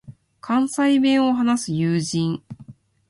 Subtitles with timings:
[0.39, 2.41] 関西弁を話す友人